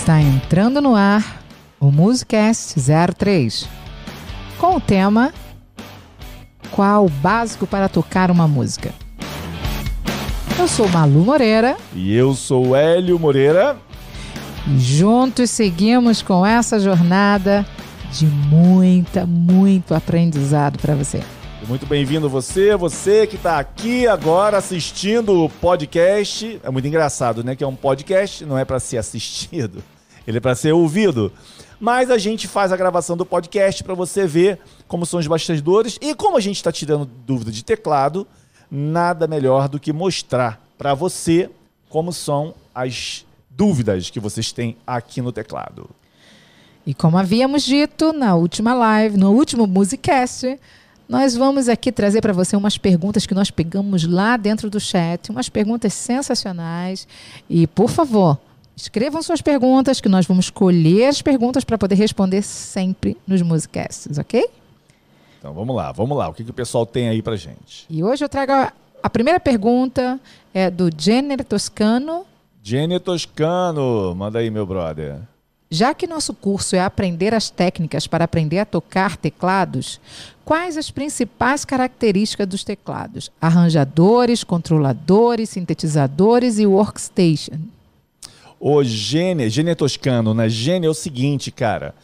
[0.00, 1.42] Está entrando no ar
[1.78, 2.74] o Musicast
[3.14, 3.68] 03
[4.56, 5.30] com o tema
[6.70, 8.94] Qual o básico para tocar uma música?
[10.58, 13.76] Eu sou Malu Moreira E eu sou Hélio Moreira.
[14.66, 17.66] e juntos seguimos com essa jornada
[18.10, 21.20] de muita, muito aprendizado para você.
[21.68, 26.58] Muito bem-vindo você, você que está aqui agora assistindo o podcast.
[26.64, 27.54] É muito engraçado, né?
[27.54, 29.82] Que é um podcast, não é para ser assistido,
[30.26, 31.30] ele é para ser ouvido.
[31.78, 34.58] Mas a gente faz a gravação do podcast para você ver
[34.88, 38.26] como são os bastidores e como a gente está tirando dúvida de teclado,
[38.70, 41.50] nada melhor do que mostrar para você
[41.88, 45.90] como são as dúvidas que vocês têm aqui no teclado.
[46.86, 50.58] E como havíamos dito na última live, no último Musicast,
[51.10, 55.28] nós vamos aqui trazer para você umas perguntas que nós pegamos lá dentro do chat,
[55.28, 57.08] umas perguntas sensacionais.
[57.48, 58.38] E, por favor,
[58.76, 64.18] escrevam suas perguntas, que nós vamos escolher as perguntas para poder responder sempre nos Musicasts,
[64.18, 64.48] ok?
[65.36, 66.28] Então vamos lá, vamos lá.
[66.28, 67.86] O que, que o pessoal tem aí pra gente?
[67.90, 68.72] E hoje eu trago a,
[69.02, 70.20] a primeira pergunta,
[70.54, 72.24] é do Jenner Toscano.
[72.62, 75.18] Jenny Toscano, manda aí, meu brother.
[75.72, 80.00] Já que nosso curso é aprender as técnicas para aprender a tocar teclados,
[80.44, 83.30] quais as principais características dos teclados?
[83.40, 87.54] Arranjadores, controladores, sintetizadores e workstation.
[88.58, 90.48] Ô, Gênia, Gênia Toscano, né?
[90.48, 91.94] Gênia é o seguinte, cara.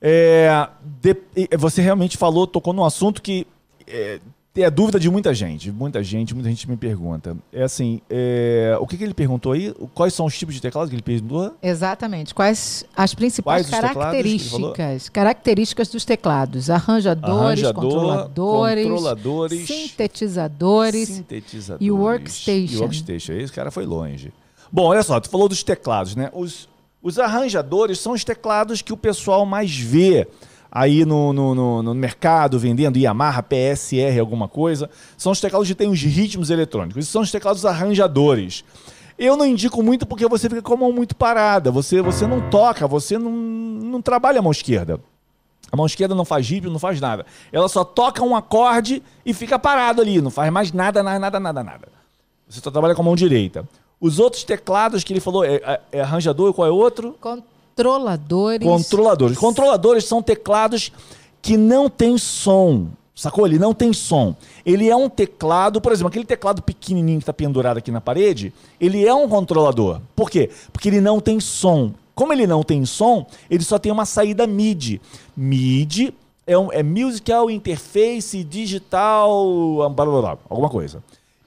[0.00, 0.68] É,
[1.00, 1.16] de-
[1.58, 3.46] você realmente falou, tocou num assunto que
[3.86, 4.20] é,
[4.60, 5.70] é dúvida de muita gente.
[5.72, 7.34] Muita gente, muita gente me pergunta.
[7.50, 9.74] É assim, é, o que, que ele perguntou aí?
[9.94, 11.54] Quais são os tipos de teclado que ele perguntou?
[11.62, 12.34] Exatamente.
[12.34, 16.68] Quais as principais Quais teclados características, características dos teclados?
[16.68, 21.08] Arranjadores, Arranjador, controladores, controladores, sintetizadores.
[21.08, 22.74] sintetizadores e workstation.
[22.74, 23.32] E workstation.
[23.32, 24.32] Esse cara foi longe.
[24.70, 26.30] Bom, olha só, tu falou dos teclados, né?
[26.34, 26.68] Os,
[27.02, 30.26] os arranjadores são os teclados que o pessoal mais vê
[30.74, 34.88] aí no, no, no- no mercado, vendendo Yamaha, PSR, alguma coisa.
[35.18, 36.96] São os teclados que têm os ritmos eletrônicos.
[36.96, 38.64] Esses são os teclados arranjadores.
[39.18, 41.70] Eu não indico muito porque você fica com a mão muito parada.
[41.70, 44.98] Você, você não toca, você não, não trabalha a mão esquerda.
[45.70, 47.24] A mão esquerda não faz ritmo, não faz nada.
[47.52, 51.38] Ela só toca um acorde e fica parado ali, não faz mais nada, nada, nada,
[51.40, 51.88] nada, nada.
[52.48, 53.66] Você só trabalha com a mão direita.
[54.00, 57.14] Os outros teclados que ele falou, é, é- é arranjador e qual é outro?
[57.74, 58.66] Controladores.
[58.66, 59.38] Controladores.
[59.38, 60.92] Controladores são teclados
[61.40, 62.88] que não tem som.
[63.14, 63.46] Sacou?
[63.46, 64.34] Ele não tem som.
[64.64, 68.52] Ele é um teclado, por exemplo, aquele teclado pequenininho que está pendurado aqui na parede,
[68.80, 70.00] ele é um controlador.
[70.16, 70.50] Por quê?
[70.72, 71.92] Porque ele não tem som.
[72.14, 75.00] Como ele não tem som, ele só tem uma saída MIDI.
[75.36, 76.14] MIDI
[76.46, 81.02] é, um, é Musical Interface Digital, blá, blá, blá, alguma coisa.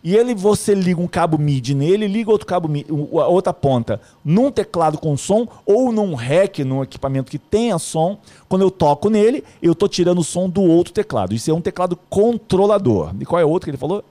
[0.06, 4.52] E ele, você liga um cabo MIDI nele, liga outro cabo MIDI, outra ponta num
[4.52, 8.20] teclado com som ou num rack, num equipamento que tenha som.
[8.48, 11.34] Quando eu toco nele, eu tô tirando o som do outro teclado.
[11.34, 13.16] Isso é um teclado controlador.
[13.20, 14.06] E qual é o outro que ele falou?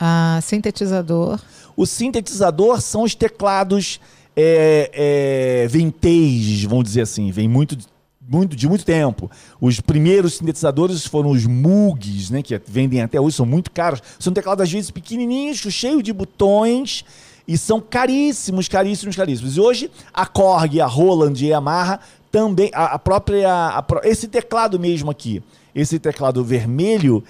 [0.00, 1.38] Ah, sintetizador.
[1.76, 4.00] O sintetizador são os teclados
[4.34, 7.30] é, é, vintage, vamos dizer assim.
[7.30, 7.76] Vem muito,
[8.30, 9.28] muito de muito tempo.
[9.60, 14.00] Os primeiros sintetizadores foram os Moogs, né, que vendem até hoje, são muito caros.
[14.20, 17.04] São teclados às vezes pequenininhos, cheios de botões.
[17.48, 19.56] E são caríssimos, caríssimos, caríssimos.
[19.56, 21.98] E hoje a Korg, a Roland e a Yamaha
[22.30, 25.42] também, a, a própria, a esse teclado mesmo aqui,
[25.74, 27.24] esse teclado vermelho,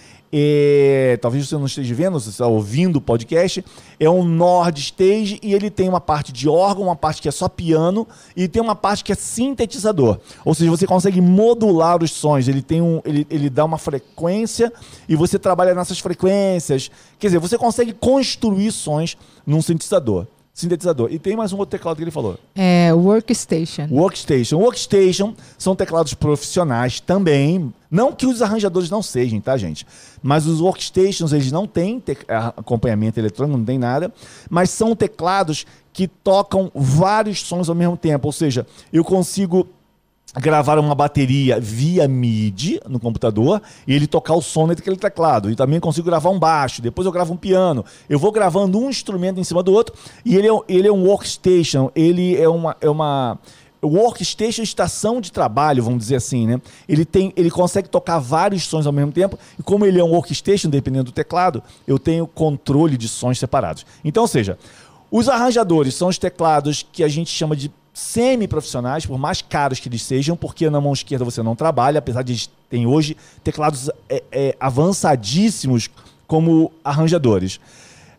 [1.20, 3.64] talvez você não esteja vendo, você está ouvindo o podcast,
[3.98, 7.32] é um Nord Stage e ele tem uma parte de órgão, uma parte que é
[7.32, 8.06] só piano
[8.36, 10.18] e tem uma parte que é sintetizador.
[10.44, 14.72] Ou seja, você consegue modular os sons, ele tem um, ele, ele dá uma frequência
[15.08, 16.90] e você trabalha nessas frequências.
[17.18, 20.26] Quer dizer, você consegue construir sons num sintetizador.
[20.52, 21.08] Sintetizador.
[21.10, 22.38] E tem mais um outro teclado que ele falou.
[22.54, 23.86] É, workstation.
[23.90, 24.58] Workstation.
[24.58, 27.72] Workstation são teclados profissionais também.
[27.90, 29.86] Não que os arranjadores não sejam, tá, gente?
[30.22, 34.12] Mas os workstations, eles não têm acompanhamento eletrônico, não tem nada.
[34.50, 38.28] Mas são teclados que tocam vários sons ao mesmo tempo.
[38.28, 39.66] Ou seja, eu consigo
[40.38, 45.50] gravar uma bateria via MIDI no computador e ele tocar o som daquele teclado.
[45.50, 47.84] E também consigo gravar um baixo, depois eu gravo um piano.
[48.08, 49.94] Eu vou gravando um instrumento em cima do outro
[50.24, 53.38] e ele é, ele é um workstation, ele é uma, é uma
[53.82, 56.60] workstation é estação de trabalho, vamos dizer assim, né?
[56.88, 60.10] Ele tem, ele consegue tocar vários sons ao mesmo tempo e como ele é um
[60.10, 63.86] workstation, dependendo do teclado, eu tenho controle de sons separados.
[64.04, 64.58] Então, ou seja,
[65.10, 69.88] os arranjadores são os teclados que a gente chama de semi-profissionais, por mais caros que
[69.88, 73.90] eles sejam, porque na mão esquerda você não trabalha, apesar de eles terem hoje teclados
[74.08, 75.88] é, é, avançadíssimos
[76.26, 77.60] como arranjadores.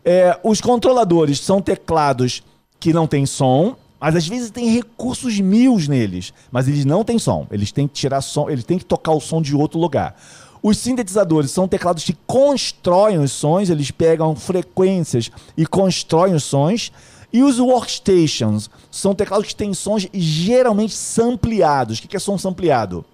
[0.04, 2.42] É, os controladores são teclados
[2.78, 7.20] que não têm som, Mas às vezes tem recursos mil neles, mas eles não têm
[7.20, 7.46] som.
[7.52, 10.16] Eles têm que tirar som, eles têm que tocar o som de outro lugar.
[10.60, 16.90] Os sintetizadores são teclados que constroem os sons, eles pegam frequências e constroem os sons.
[17.32, 21.98] E os workstations são teclados que têm sons geralmente sampleados.
[21.98, 23.04] O que é som sampleado?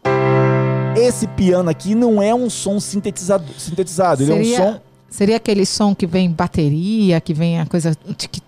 [0.97, 5.65] Esse piano aqui não é um som sintetizado, sintetizado ele é um som Seria aquele
[5.65, 7.97] som que vem bateria, que vem a coisa.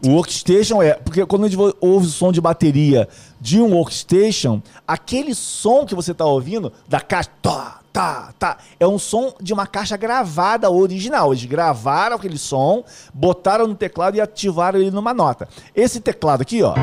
[0.05, 0.93] O workstation é.
[0.93, 3.09] Porque quando a gente ouve o som de bateria
[3.40, 7.30] de um workstation, aquele som que você está ouvindo, da caixa.
[7.40, 8.59] Tá, tá, tá.
[8.78, 11.32] É um som de uma caixa gravada original.
[11.32, 15.49] Eles gravaram aquele som, botaram no teclado e ativaram ele numa nota.
[15.75, 16.75] Esse teclado aqui, ó.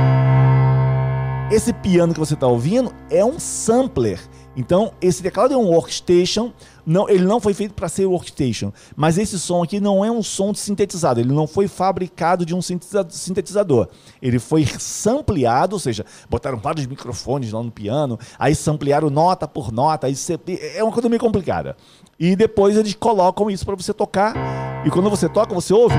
[1.50, 4.20] Esse piano que você está ouvindo é um sampler.
[4.58, 6.52] Então, esse teclado é um workstation,
[6.88, 10.24] não, ele não foi feito para ser workstation, mas esse som aqui não é um
[10.24, 13.90] som sintetizado, ele não foi fabricado de um sintetizador.
[14.22, 19.70] Ele foi sampleado, ou seja, botaram vários microfones lá no piano, aí samplearam nota por
[19.70, 20.16] nota, aí
[20.76, 21.76] é uma coisa meio complicada.
[22.18, 24.34] E depois eles colocam isso para você tocar,
[24.86, 25.96] e quando você toca, você ouve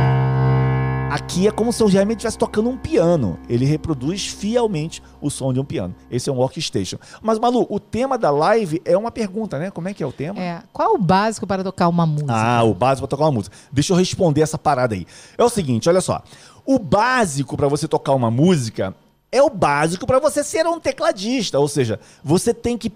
[1.10, 3.38] Aqui é como se o realmente estivesse tocando um piano.
[3.48, 5.94] Ele reproduz fielmente o som de um piano.
[6.10, 6.98] Esse é um workstation.
[7.22, 9.70] Mas, Malu, o tema da live é uma pergunta, né?
[9.70, 10.38] Como é que é o tema?
[10.38, 10.62] É.
[10.70, 12.34] Qual é o básico para tocar uma música?
[12.34, 13.56] Ah, o básico para tocar uma música.
[13.72, 15.06] Deixa eu responder essa parada aí.
[15.38, 16.22] É o seguinte, olha só.
[16.66, 18.94] O básico para você tocar uma música
[19.32, 21.58] é o básico para você ser um tecladista.
[21.58, 22.92] Ou seja, você tem que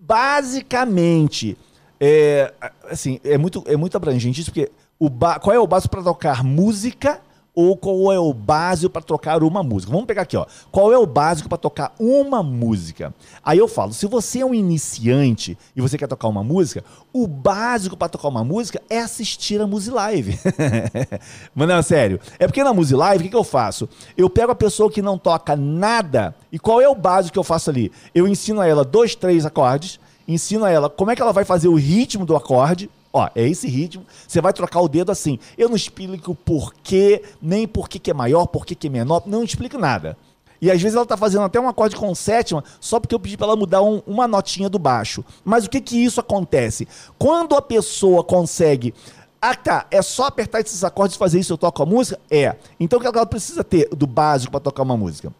[0.00, 1.54] basicamente.
[2.00, 2.50] É,
[2.90, 6.42] assim, é muito, é muito abrangente isso, porque o qual é o básico para tocar
[6.42, 7.20] música
[7.56, 9.90] ou qual é o básico para tocar uma música.
[9.90, 10.44] Vamos pegar aqui, ó.
[10.70, 13.14] Qual é o básico para tocar uma música?
[13.42, 16.84] Aí eu falo, se você é um iniciante e você quer tocar uma música,
[17.14, 20.38] o básico para tocar uma música é assistir a Musilive.
[21.56, 22.20] Mas não, sério.
[22.38, 23.88] É porque na Musilive, o que, que eu faço?
[24.18, 27.44] Eu pego a pessoa que não toca nada e qual é o básico que eu
[27.44, 27.90] faço ali?
[28.14, 29.98] Eu ensino a ela dois, três acordes,
[30.28, 33.48] ensino a ela como é que ela vai fazer o ritmo do acorde, Ó, é
[33.48, 34.04] esse ritmo.
[34.28, 35.38] Você vai trocar o dedo assim.
[35.56, 39.22] Eu não explico porquê, nem por que é maior, por que é menor.
[39.24, 40.18] Não explico nada.
[40.60, 43.36] E às vezes ela está fazendo até um acorde com sétima, só porque eu pedi
[43.38, 45.24] para ela mudar um, uma notinha do baixo.
[45.42, 46.86] Mas o que que isso acontece?
[47.18, 48.92] Quando a pessoa consegue
[49.40, 49.86] ah, tá.
[49.90, 52.20] É só apertar esses acordes e fazer isso eu toco a música?
[52.30, 52.56] É.
[52.80, 55.32] Então o que ela precisa ter do básico para tocar uma música?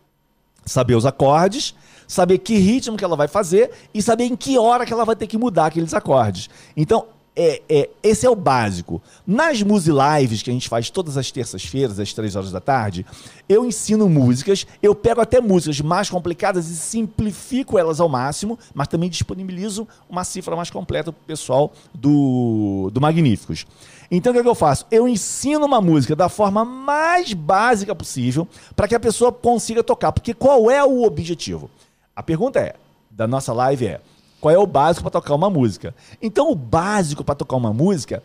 [0.64, 1.74] Saber os acordes,
[2.06, 5.16] saber que ritmo que ela vai fazer e saber em que hora que ela vai
[5.16, 6.48] ter que mudar aqueles acordes.
[6.76, 7.06] Então,
[7.36, 9.02] é, é, esse é o básico.
[9.26, 13.04] Nas Muse Lives, que a gente faz todas as terças-feiras, às três horas da tarde,
[13.46, 18.88] eu ensino músicas, eu pego até músicas mais complicadas e simplifico elas ao máximo, mas
[18.88, 23.66] também disponibilizo uma cifra mais completa para o pessoal do, do Magníficos.
[24.10, 24.86] Então o que, é que eu faço?
[24.90, 30.12] Eu ensino uma música da forma mais básica possível para que a pessoa consiga tocar.
[30.12, 31.68] Porque qual é o objetivo?
[32.14, 32.76] A pergunta é,
[33.10, 34.00] da nossa live é
[34.40, 35.94] qual é o básico para tocar uma música.
[36.20, 38.22] Então, o básico para tocar uma música,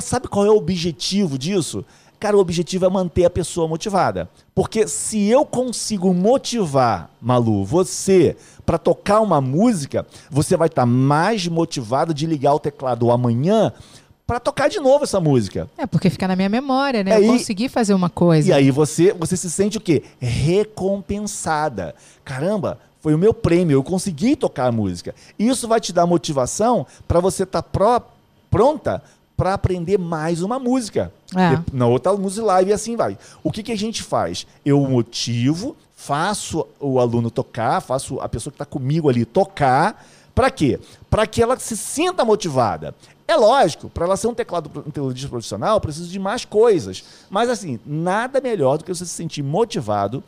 [0.00, 1.84] sabe qual é o objetivo disso?
[2.20, 4.28] Cara, o objetivo é manter a pessoa motivada.
[4.54, 8.36] Porque se eu consigo motivar, Malu, você
[8.66, 13.72] para tocar uma música, você vai estar tá mais motivado de ligar o teclado amanhã
[14.26, 15.68] para tocar de novo essa música.
[15.76, 17.14] É, porque fica na minha memória, né?
[17.14, 18.48] Aí, eu consegui fazer uma coisa.
[18.48, 20.04] E aí você, você se sente o quê?
[20.20, 21.94] Recompensada.
[22.24, 25.14] Caramba, foi o meu prêmio, eu consegui tocar a música.
[25.38, 28.02] Isso vai te dar motivação para você estar tá
[28.50, 29.02] pronta
[29.36, 31.10] para aprender mais uma música.
[31.34, 31.58] É.
[31.72, 33.16] Na outra música live e assim vai.
[33.42, 34.46] O que, que a gente faz?
[34.66, 40.06] Eu motivo, faço o aluno tocar, faço a pessoa que está comigo ali tocar.
[40.34, 40.78] Para quê?
[41.08, 42.94] Para que ela se sinta motivada.
[43.26, 47.02] É lógico, para ela ser um teclado um tecladista profissional, precisa de mais coisas.
[47.30, 50.22] Mas assim, nada melhor do que você se sentir motivado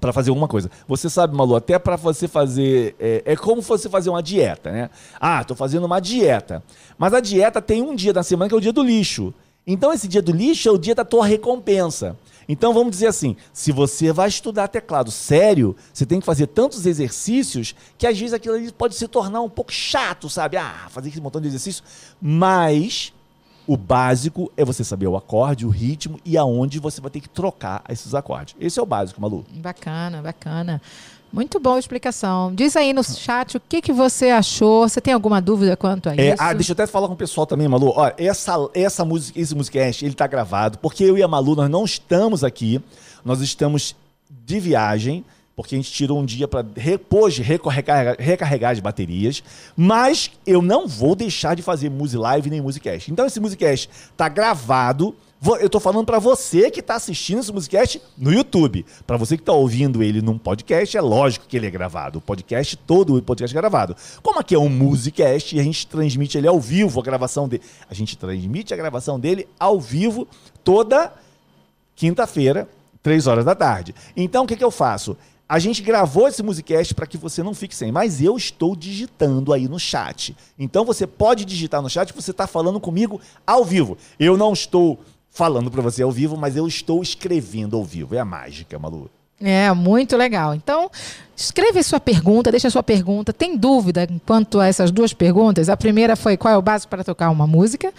[0.00, 0.70] para fazer alguma coisa.
[0.86, 2.94] Você sabe, Malu, até para você fazer.
[2.98, 4.90] É, é, como você fazer uma dieta, né?
[5.20, 6.62] Ah, estou fazendo uma dieta.
[6.98, 9.32] Mas a dieta tem um dia da semana que é o dia do lixo.
[9.66, 12.16] Então, esse dia do lixo é o dia da tua recompensa.
[12.48, 16.86] Então, vamos dizer assim: se você vai estudar teclado sério, você tem que fazer tantos
[16.86, 20.56] exercícios que às vezes aquilo ali pode se tornar um pouco chato, sabe?
[20.56, 21.82] Ah, fazer aquele montão de exercício.
[22.20, 23.12] Mas
[23.66, 27.28] o básico é você saber o acorde, o ritmo e aonde você vai ter que
[27.28, 28.54] trocar esses acordes.
[28.60, 29.44] Esse é o básico, Malu.
[29.50, 30.80] Bacana, bacana.
[31.32, 32.54] Muito boa explicação.
[32.54, 34.88] Diz aí no chat o que, que você achou.
[34.88, 36.42] Você tem alguma dúvida quanto a é, isso?
[36.42, 37.92] Ah, deixa eu até falar com o pessoal também, Malu.
[37.94, 41.68] Olha, essa, essa música, esse musicast, ele tá gravado, porque eu e a Malu, nós
[41.68, 42.80] não estamos aqui.
[43.24, 43.96] Nós estamos
[44.30, 45.24] de viagem
[45.56, 49.42] porque a gente tirou um dia para depois recarregar, recarregar as baterias,
[49.74, 53.10] mas eu não vou deixar de fazer Music Live nem Musicast.
[53.10, 55.16] Então esse Musicast tá gravado,
[55.60, 58.84] Eu tô falando pra você que tá assistindo esse musicast no YouTube.
[59.06, 62.18] Pra você que tá ouvindo ele num podcast, é lógico que ele é gravado.
[62.18, 63.96] O podcast todo, o podcast é gravado.
[64.22, 67.62] Como aqui é um musicast e a gente transmite ele ao vivo, a gravação dele.
[67.88, 70.26] A gente transmite a gravação dele ao vivo
[70.64, 71.12] toda
[71.94, 72.68] quinta-feira,
[73.02, 73.94] três horas da tarde.
[74.16, 75.16] Então, o que, que eu faço?
[75.48, 79.52] A gente gravou esse musicast para que você não fique sem, mas eu estou digitando
[79.52, 80.36] aí no chat.
[80.58, 83.96] Então você pode digitar no chat, você está falando comigo ao vivo.
[84.18, 84.98] Eu não estou
[85.30, 88.16] falando para você ao vivo, mas eu estou escrevendo ao vivo.
[88.16, 89.08] É a mágica, Malu.
[89.40, 90.54] É, muito legal.
[90.54, 90.90] Então,
[91.36, 93.34] escreve sua pergunta, deixa sua pergunta.
[93.34, 95.68] Tem dúvida quanto a essas duas perguntas?
[95.68, 97.92] A primeira foi qual é o básico para tocar uma música?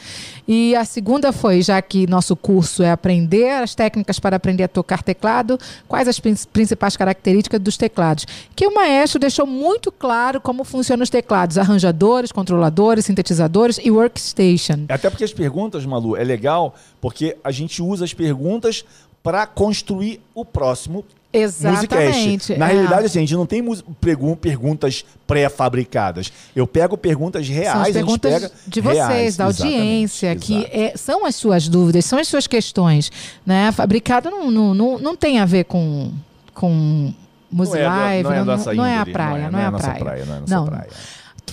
[0.47, 4.67] E a segunda foi, já que nosso curso é aprender as técnicas para aprender a
[4.67, 8.25] tocar teclado, quais as prin- principais características dos teclados?
[8.55, 14.85] Que o maestro deixou muito claro como funcionam os teclados: arranjadores, controladores, sintetizadores e workstation.
[14.89, 18.83] Até porque as perguntas, Malu, é legal porque a gente usa as perguntas
[19.21, 21.03] para construir o próximo
[21.41, 22.57] Exatamente.
[22.57, 22.73] Na é.
[22.73, 23.63] realidade, assim, a gente não tem
[23.99, 26.31] perguntas pré-fabricadas.
[26.55, 29.37] Eu pego perguntas reais, São as a gente perguntas pega de vocês, reais.
[29.37, 30.93] da audiência, Exatamente, que exato.
[30.95, 33.11] é- são as suas dúvidas, são as suas questões.
[33.45, 33.71] Né?
[33.71, 36.11] Fabricado não, não, não, não tem a ver com,
[36.53, 37.13] com
[37.51, 39.71] Music Não é, Live, não é, não, nossa não é a praia, não é, a
[39.71, 40.25] praia.
[40.25, 40.89] Não é a nossa praia.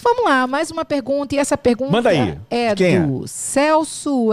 [0.03, 2.37] Vamos lá, mais uma pergunta, e essa pergunta Manda aí.
[2.51, 3.01] é Quem é?
[3.01, 4.31] do Celso.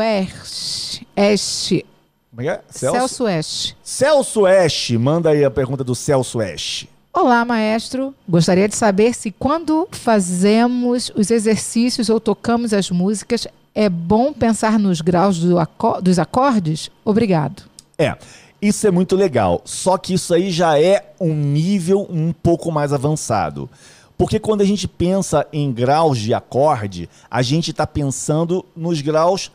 [1.15, 1.85] Este.
[2.31, 2.61] Como é que é?
[2.69, 3.27] Celso, Celso?
[3.27, 3.77] Este.
[3.83, 4.91] Celso Ash.
[4.91, 6.87] Manda aí a pergunta do Celso Ash.
[7.11, 8.15] Olá, maestro.
[8.27, 13.45] Gostaria de saber se quando fazemos os exercícios ou tocamos as músicas,
[13.75, 15.57] é bom pensar nos graus do
[16.01, 16.89] dos acordes?
[17.03, 17.63] Obrigado.
[17.97, 18.15] É,
[18.61, 19.61] isso é muito legal.
[19.65, 23.69] Só que isso aí já é um nível um pouco mais avançado.
[24.17, 29.51] Porque quando a gente pensa em graus de acorde, a gente está pensando nos graus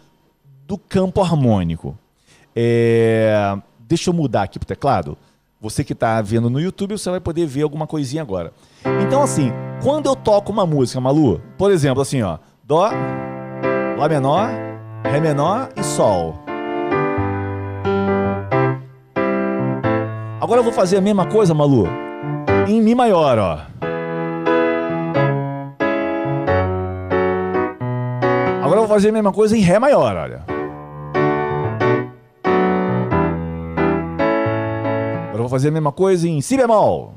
[0.66, 1.96] do campo harmônico.
[2.56, 3.56] É,
[3.88, 5.16] Deixa eu mudar aqui pro teclado.
[5.60, 8.52] Você que está vendo no YouTube, você vai poder ver alguma coisinha agora.
[9.00, 12.90] Então, assim, quando eu toco uma música, Malu, por exemplo, assim, ó, Dó,
[13.96, 14.50] Lá menor,
[15.04, 16.34] Ré menor e Sol.
[20.40, 21.86] Agora eu vou fazer a mesma coisa, Malu,
[22.68, 23.58] em Mi maior, ó.
[28.62, 30.55] Agora eu vou fazer a mesma coisa em Ré maior, olha.
[35.36, 37.12] Agora vou fazer a mesma coisa em Si bemol.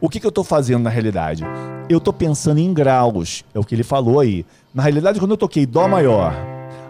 [0.00, 1.44] O que, que eu estou fazendo na realidade?
[1.86, 4.46] Eu estou pensando em graus, é o que ele falou aí.
[4.72, 6.34] Na realidade, quando eu toquei Dó maior,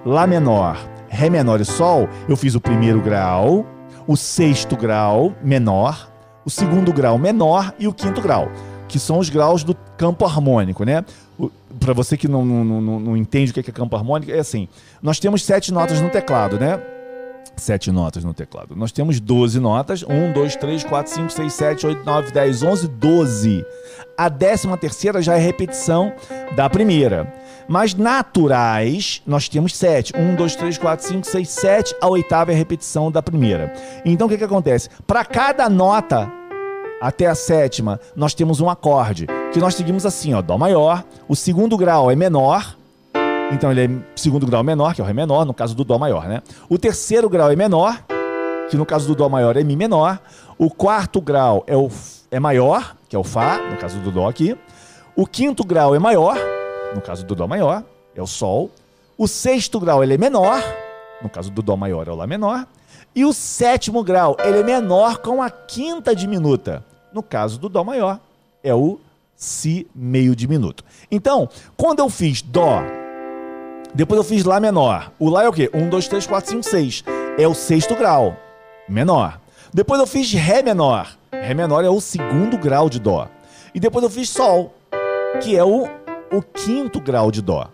[0.04, 3.66] Lá menor, Ré menor e Sol, eu fiz o primeiro grau,
[4.06, 6.08] o sexto grau menor,
[6.44, 8.48] o segundo grau menor e o quinto grau,
[8.86, 11.04] que são os graus do campo harmônico, né?
[11.78, 14.68] Para você que não, não, não, não entende o que é campo harmônico, é assim:
[15.02, 16.80] nós temos sete notas no teclado, né?
[17.56, 18.76] Sete notas no teclado.
[18.76, 20.02] Nós temos 12 notas.
[20.02, 23.66] 1, 2, 3, 4, 5, 6, 7, 8, 9, 10, 11, 12.
[24.16, 26.12] A décima terceira já é repetição
[26.54, 27.32] da primeira.
[27.66, 30.12] Mas naturais, nós temos 7.
[30.14, 31.96] 1, 2, 3, 4, 5, 6, 7.
[32.00, 33.72] A oitava é a repetição da primeira.
[34.04, 34.90] Então o que, que acontece?
[35.06, 36.30] Para cada nota
[37.00, 39.26] até a sétima, nós temos um acorde.
[39.56, 41.02] Que nós seguimos assim, ó, Dó maior.
[41.26, 42.76] O segundo grau é menor.
[43.50, 45.98] Então ele é segundo grau menor, que é o Ré menor, no caso do Dó
[45.98, 46.42] maior, né?
[46.68, 48.04] O terceiro grau é menor,
[48.68, 50.20] que no caso do Dó maior é Mi menor.
[50.58, 51.88] O quarto grau é, o,
[52.30, 54.54] é maior, que é o Fá, no caso do Dó aqui.
[55.16, 56.36] O quinto grau é maior,
[56.94, 57.82] no caso do Dó maior,
[58.14, 58.70] é o Sol.
[59.16, 60.62] O sexto grau ele é menor,
[61.22, 62.66] no caso do Dó maior é o Lá menor.
[63.14, 67.82] E o sétimo grau ele é menor com a quinta diminuta, no caso do Dó
[67.82, 68.20] maior
[68.66, 68.98] é o
[69.36, 70.82] Si meio diminuto.
[71.10, 72.82] Então, quando eu fiz Dó,
[73.94, 75.12] depois eu fiz Lá menor.
[75.18, 75.70] O Lá é o quê?
[75.72, 77.04] 1, 2, 3, 4, 5, 6.
[77.38, 78.36] É o sexto grau,
[78.88, 79.40] menor.
[79.72, 81.16] Depois eu fiz Ré menor.
[81.30, 83.28] Ré menor é o segundo grau de Dó.
[83.74, 84.74] E depois eu fiz Sol,
[85.42, 85.84] que é o,
[86.32, 87.68] o quinto grau de Dó.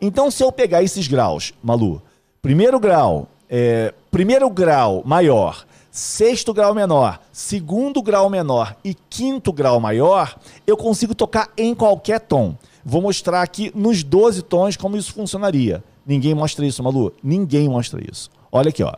[0.00, 2.00] Então, se eu pegar esses graus, Malu,
[2.40, 9.80] primeiro grau, é, primeiro grau maior, sexto grau menor, segundo grau menor e quinto grau
[9.80, 12.54] maior, eu consigo tocar em qualquer tom.
[12.84, 15.82] Vou mostrar aqui nos 12 tons como isso funcionaria.
[16.06, 17.12] Ninguém mostra isso, Malu.
[17.22, 18.30] Ninguém mostra isso.
[18.50, 18.94] Olha aqui, ó.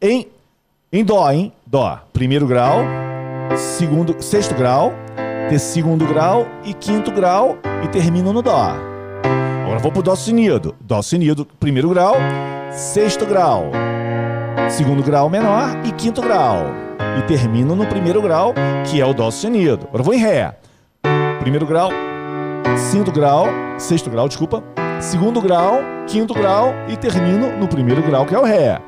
[0.00, 0.28] Em,
[0.90, 1.52] em Dó, hein?
[1.66, 2.00] Dó.
[2.12, 2.78] Primeiro grau,
[3.76, 4.92] segundo, sexto grau,
[5.50, 8.72] ter segundo grau e quinto grau e termino no Dó.
[9.62, 10.74] Agora vou pro Dó sustenido.
[10.80, 12.16] Dó sustenido, primeiro grau,
[12.72, 13.70] sexto grau,
[14.68, 16.66] segundo grau menor e quinto grau.
[17.18, 19.86] E termino no primeiro grau, que é o Dó sustenido.
[19.88, 20.56] Agora vou em Ré.
[21.40, 21.90] Primeiro grau,
[22.76, 23.46] segundo grau,
[23.78, 24.64] sexto grau, desculpa,
[25.00, 28.80] segundo grau, quinto grau e termino no primeiro grau, que é o Ré.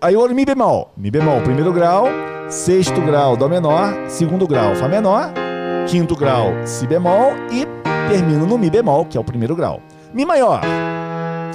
[0.00, 0.92] Aí o Mi bemol.
[0.96, 2.06] Mi bemol, primeiro grau,
[2.48, 5.32] sexto grau, Dó menor, segundo grau, Fá menor,
[5.88, 7.66] quinto grau, Si bemol e
[8.08, 9.80] termino no Mi bemol, que é o primeiro grau.
[10.12, 10.60] Mi maior,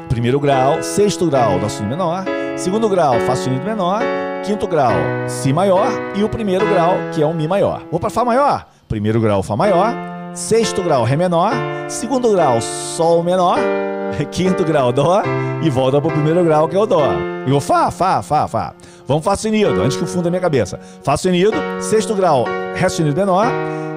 [0.10, 4.02] primeiro grau, sexto grau, Dó sustenido menor, segundo grau, Fá sustenido menor,
[4.45, 4.91] quinto grau,
[5.28, 7.82] Si maior e o primeiro grau, que é o Mi maior.
[7.89, 9.93] Vou para Fá maior, primeiro grau, Fá maior,
[10.34, 11.54] sexto grau, Ré menor,
[11.88, 13.58] segundo grau, Sol menor,
[14.32, 15.22] quinto grau, Dó,
[15.63, 17.08] e volta para o primeiro grau, que é o Dó.
[17.48, 18.74] E o Fá, Fá, Fá, Fá.
[19.08, 20.80] Vamos Fá sustenido, antes que o fundo da minha cabeça.
[21.02, 22.43] Fá sustenido, sexto grau,
[22.76, 23.48] Ré sustenido menor,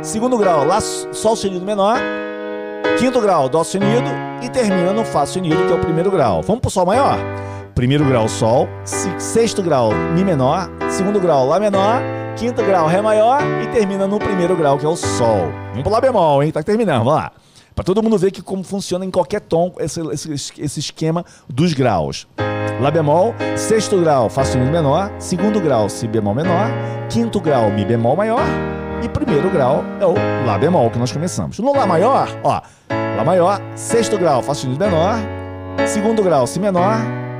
[0.02, 1.98] segundo grau, Lá, Sol sustenido menor,
[2.98, 4.08] quinto grau, Dó sustenido,
[4.40, 6.42] e termina no Fá sustenido, que é o primeiro grau.
[6.42, 7.18] Vamos para o Sol maior.
[7.74, 8.68] Primeiro grau, Sol,
[9.18, 12.02] sexto grau, Mi menor, segundo grau, Lá menor,
[12.36, 13.40] quinto grau, Ré maior.
[13.62, 15.50] E termina no primeiro grau, que é o Sol.
[15.70, 16.52] Vamos pro Lá bemol, hein?
[16.52, 17.32] Tá terminando, vamos lá.
[17.74, 21.72] Para todo mundo ver que como funciona em qualquer tom esse, esse, esse esquema dos
[21.72, 22.26] graus.
[22.80, 26.68] Lá bemol, sexto grau, Fá sustenido menor, segundo grau, Si bemol menor,
[27.08, 28.44] quinto grau, Mi bemol maior.
[29.02, 30.14] E primeiro grau é o
[30.46, 31.58] Lá bemol que nós começamos.
[31.58, 32.60] No Lá maior, ó,
[33.16, 35.16] Lá maior, sexto grau, Fá sustenido menor,
[35.86, 36.98] segundo grau, Si menor,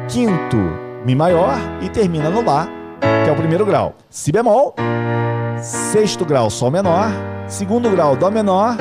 [0.08, 0.56] quinto,
[1.04, 2.68] Mi maior e termina no Lá,
[3.00, 3.94] que é o primeiro grau.
[4.08, 4.74] Si bemol,
[5.60, 7.10] sexto grau, Sol menor,
[7.48, 8.76] segundo grau, Dó menor,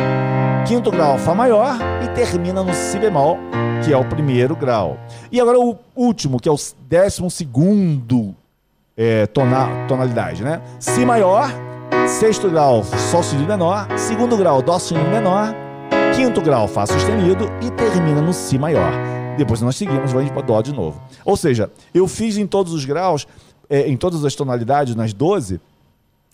[0.67, 3.37] quinto grau, Fá maior e termina no Si bemol,
[3.83, 4.97] que é o primeiro grau.
[5.31, 6.57] E agora o último, que é o
[6.87, 8.35] décimo segundo
[8.95, 10.61] é, tona, tonalidade, né?
[10.79, 11.49] Si maior,
[12.07, 15.55] sexto grau, Sol sustenido menor, segundo grau, Dó sustenido menor,
[16.15, 18.91] quinto grau, Fá sustenido e termina no Si maior.
[19.37, 21.01] Depois nós seguimos, vai para Dó de novo.
[21.25, 23.27] Ou seja, eu fiz em todos os graus,
[23.69, 25.59] é, em todas as tonalidades, nas 12,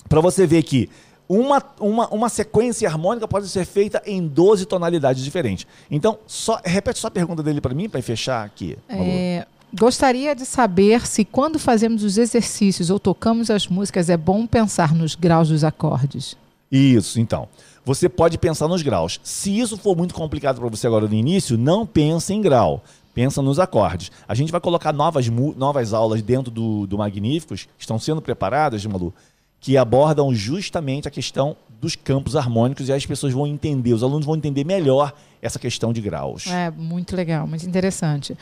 [0.10, 0.90] para você ver que
[1.30, 5.68] uma, uma, uma sequência harmônica pode ser feita em 12 tonalidades diferentes.
[5.92, 8.78] Então, só repete só a pergunta dele para mim, para fechar aqui.
[8.88, 14.48] É, gostaria de saber se quando fazemos os exercícios ou tocamos as músicas é bom
[14.48, 16.38] pensar nos graus dos acordes.
[16.72, 17.48] Isso, então.
[17.88, 19.18] Você pode pensar nos graus.
[19.24, 22.84] Se isso for muito complicado para você agora no início, não pense em grau.
[23.14, 24.12] Pensa nos acordes.
[24.28, 29.14] A gente vai colocar novas, novas aulas dentro do, do Magníficos, estão sendo preparadas, Malu,
[29.62, 34.26] que abordam justamente a questão dos campos harmônicos e as pessoas vão entender, os alunos
[34.26, 36.46] vão entender melhor essa questão de graus.
[36.48, 38.38] É, muito legal, muito interessante.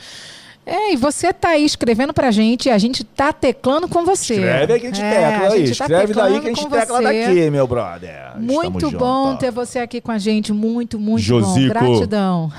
[0.68, 4.34] É, e você tá aí escrevendo pra gente e a gente tá teclando com você.
[4.34, 5.66] Escreve aí que a gente É, tecla aí.
[5.66, 7.04] gente tá Escreve daí que a gente tecla você.
[7.04, 8.32] daqui, meu brother.
[8.36, 9.38] Muito Estamos bom juntos.
[9.38, 10.52] ter você aqui com a gente.
[10.52, 11.72] Muito, muito Josico.
[11.72, 11.88] bom.
[11.88, 12.52] Gratidão.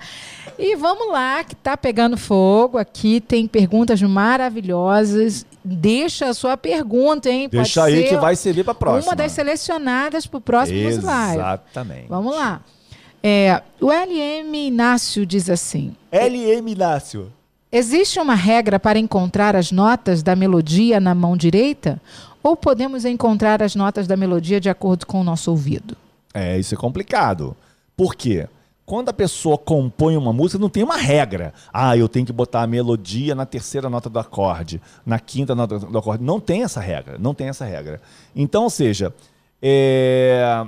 [0.58, 3.22] e vamos lá, que tá pegando fogo aqui.
[3.22, 5.46] Tem perguntas maravilhosas.
[5.64, 7.48] Deixa a sua pergunta, hein?
[7.48, 9.12] Pode Deixa aí que vai servir pra próxima.
[9.12, 11.38] Uma das selecionadas para o próximo News Live.
[11.38, 12.06] Exatamente.
[12.08, 12.60] Vamos lá.
[13.22, 17.32] É, o LM Inácio diz assim: LM Inácio.
[17.70, 22.00] Existe uma regra para encontrar as notas da melodia na mão direita?
[22.42, 25.96] Ou podemos encontrar as notas da melodia de acordo com o nosso ouvido?
[26.32, 27.56] É, isso é complicado.
[27.96, 28.48] Por quê?
[28.84, 31.52] Quando a pessoa compõe uma música, não tem uma regra.
[31.72, 35.80] Ah, eu tenho que botar a melodia na terceira nota do acorde, na quinta nota
[35.80, 36.22] do acorde.
[36.22, 37.16] Não tem essa regra.
[37.18, 38.00] Não tem essa regra.
[38.34, 39.12] Então, ou seja,
[39.60, 40.64] é,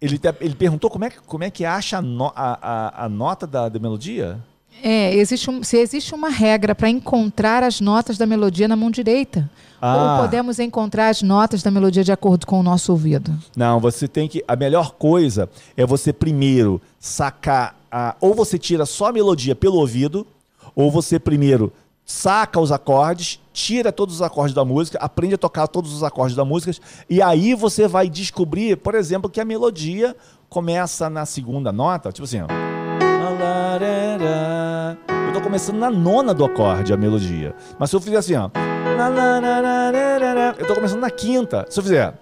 [0.00, 3.08] ele, ele perguntou como é que, como é que acha a, no- a- a- a
[3.08, 4.40] nota da, da melodia?
[4.82, 8.90] É, existe um- se existe uma regra para encontrar as notas da melodia na mão
[8.90, 9.48] direita?
[9.80, 10.16] Ah.
[10.18, 13.36] Ou podemos encontrar as notas da melodia de acordo com o nosso ouvido?
[13.56, 14.44] Não, você tem que.
[14.46, 17.76] A melhor coisa é você primeiro sacar.
[17.90, 20.26] A, ou você tira só a melodia pelo ouvido,
[20.74, 21.72] ou você primeiro
[22.04, 26.36] saca os acordes, tira todos os acordes da música, aprende a tocar todos os acordes
[26.36, 26.74] da música,
[27.08, 30.14] e aí você vai descobrir, por exemplo, que a melodia
[30.48, 32.71] começa na segunda nota, tipo assim, ó.
[35.26, 37.54] Eu tô começando na nona do acorde a melodia.
[37.78, 38.50] Mas se eu fizer assim, ó.
[40.58, 41.66] Eu tô começando na quinta.
[41.70, 42.14] Se eu fizer.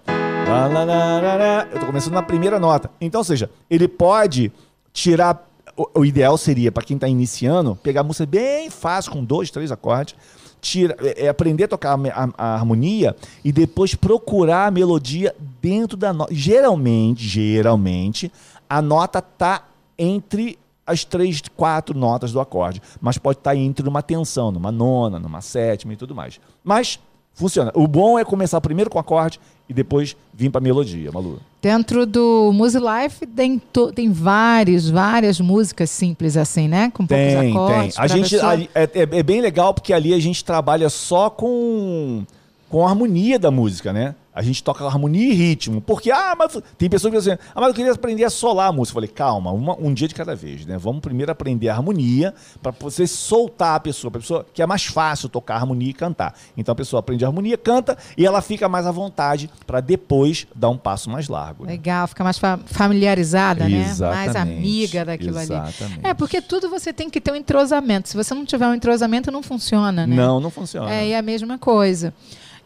[1.72, 2.90] Eu tô começando na primeira nota.
[3.00, 4.52] Então, ou seja, ele pode
[4.92, 5.46] tirar.
[5.94, 9.72] O, ideal seria, para quem tá iniciando, pegar a música bem fácil, com dois, três
[9.72, 10.14] acordes.
[10.60, 15.34] Tira, é, é aprender a tocar a, a- a harmonia e depois procurar a melodia
[15.62, 16.34] dentro da nota.
[16.34, 18.30] Geralmente, geralmente,
[18.68, 19.62] a nota tá
[19.98, 20.58] entre
[20.90, 25.40] as três, quatro notas do acorde, mas pode estar entre uma tensão, numa nona, numa
[25.40, 26.40] sétima e tudo mais.
[26.64, 26.98] Mas
[27.34, 27.70] funciona.
[27.74, 31.38] O bom é começar primeiro com o acorde e depois vir para a melodia, Malu.
[31.62, 33.60] Dentro do Music Life tem,
[33.94, 36.90] tem vários, várias músicas simples assim, né?
[36.92, 37.94] Com poucos Tem, acordes.
[37.94, 38.04] tem.
[38.04, 42.24] A gente ali- é, é- é bem legal porque ali a gente trabalha só com
[42.68, 44.14] com a harmonia da música, né?
[44.40, 45.82] A gente toca harmonia e ritmo.
[45.82, 48.68] Porque, ah, mas tem pessoas que dizem assim, ah, mas eu queria aprender a solar
[48.68, 48.92] a música.
[48.92, 50.78] Eu falei, calma, uma, um dia de cada vez, né?
[50.78, 54.86] Vamos primeiro aprender a harmonia para você soltar a pessoa, a pessoa que é mais
[54.86, 56.34] fácil tocar harmonia e cantar.
[56.56, 60.46] Então a pessoa aprende a harmonia, canta e ela fica mais à vontade para depois
[60.54, 61.66] dar um passo mais largo.
[61.66, 61.72] Né?
[61.72, 64.00] Legal, fica mais fa familiarizada, Exatamente.
[64.00, 64.24] né?
[64.24, 65.84] Mais amiga daquilo Exatamente.
[65.84, 66.00] ali.
[66.02, 68.08] É, porque tudo você tem que ter um entrosamento.
[68.08, 70.16] Se você não tiver um entrosamento, não funciona, né?
[70.16, 70.90] Não, não funciona.
[70.90, 72.14] É, e é a mesma coisa.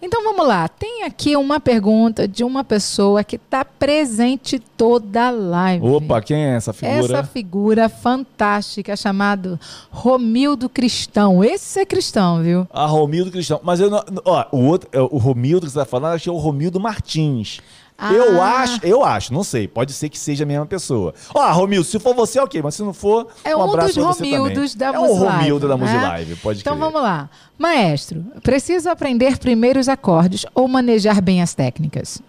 [0.04, 5.30] Então vamos lá, tem aqui uma pergunta de uma pessoa que está presente toda a
[5.30, 5.86] live.
[5.86, 6.98] Opa, quem é essa figura?
[6.98, 9.58] Essa figura fantástica chamada
[9.90, 11.42] Romildo Cristão.
[11.42, 12.68] Esse é cristão, viu?
[12.70, 13.58] Ah, Romildo Cristão.
[13.62, 16.28] Mas eu não, ó, o outro, é, o Romildo que você está falando, acho que
[16.28, 17.60] é o Romildo Martins.
[18.04, 18.12] Ah.
[18.12, 21.14] Eu acho, eu acho, não sei, pode ser que seja a mesma pessoa.
[21.34, 23.94] Ó, ah, Romildo, se for você, ok, mas se não for, é um, um abraço
[23.94, 26.38] dos Romildos da É o Romildo da Musilive, né?
[26.42, 27.30] pode Então vamos lá.
[27.58, 32.20] Maestro, preciso aprender primeiro os acordes ou manejar bem as técnicas?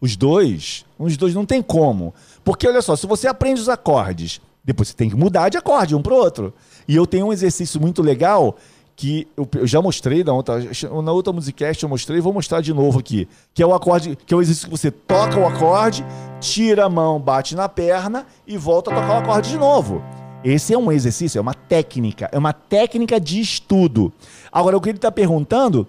[0.00, 0.86] Os dois?
[0.98, 2.14] Os dois não tem como.
[2.42, 5.94] Porque olha só, se você aprende os acordes, depois você tem que mudar de acorde
[5.94, 6.54] um pro outro.
[6.88, 8.56] E eu tenho um exercício muito legal
[9.00, 10.60] que eu, eu, já mostrei na outra,
[11.02, 14.34] na outra musicast eu mostrei, vou mostrar de novo aqui, que é o acorde, que
[14.34, 16.04] é o exercício que você toca o acorde,
[16.38, 20.02] tira a mão, bate na perna e volta a tocar o acorde de novo.
[20.44, 24.12] Esse é um exercício, é uma técnica, é uma técnica de estudo.
[24.52, 25.88] Agora, o que ele está perguntando,